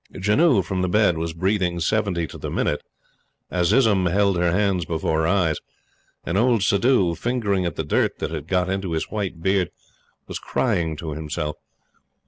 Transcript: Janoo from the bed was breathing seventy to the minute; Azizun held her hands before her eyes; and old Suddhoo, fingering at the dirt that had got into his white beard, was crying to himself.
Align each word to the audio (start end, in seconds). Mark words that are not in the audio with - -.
Janoo 0.15 0.63
from 0.63 0.81
the 0.81 0.89
bed 0.89 1.19
was 1.19 1.31
breathing 1.35 1.79
seventy 1.79 2.25
to 2.25 2.39
the 2.39 2.49
minute; 2.49 2.81
Azizun 3.51 4.07
held 4.11 4.35
her 4.35 4.51
hands 4.51 4.83
before 4.83 5.19
her 5.21 5.27
eyes; 5.27 5.57
and 6.25 6.39
old 6.39 6.63
Suddhoo, 6.63 7.13
fingering 7.13 7.67
at 7.67 7.75
the 7.75 7.83
dirt 7.83 8.17
that 8.17 8.31
had 8.31 8.47
got 8.47 8.67
into 8.67 8.93
his 8.93 9.11
white 9.11 9.43
beard, 9.43 9.69
was 10.27 10.39
crying 10.39 10.95
to 10.97 11.11
himself. 11.11 11.57